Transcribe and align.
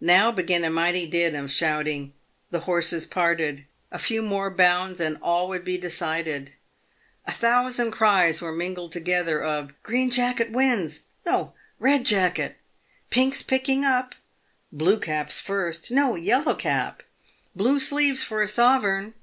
Now 0.00 0.32
began 0.32 0.64
a 0.64 0.68
mighty 0.68 1.06
din 1.06 1.36
of 1.36 1.48
shouting. 1.48 2.12
The 2.50 2.62
horses 2.66 3.06
parted. 3.06 3.66
A 3.92 4.00
few 4.00 4.20
more 4.20 4.50
bounds 4.50 4.98
and 5.00 5.16
all 5.22 5.46
would 5.46 5.64
be 5.64 5.78
decided. 5.78 6.54
A 7.24 7.30
thousand 7.30 7.92
cries 7.92 8.40
were 8.40 8.50
min 8.50 8.74
gled 8.74 8.90
together, 8.90 9.40
of 9.40 9.80
"Green 9.84 10.10
Jacket 10.10 10.50
wins!" 10.50 11.04
"No! 11.24 11.52
Bed 11.80 12.02
Jacket!"" 12.02 12.56
Pink's 13.10 13.42
picking 13.42 13.84
up 13.84 14.16
!""Blue 14.72 14.98
Cap's 14.98 15.38
first 15.38 15.88
!""No! 15.92 16.16
Yellow 16.16 16.56
Cap 16.56 17.04
!""Blue 17.54 17.78
Sleeves 17.78 18.24
for 18.24 18.42
a 18.42 18.48
sovereign 18.48 19.14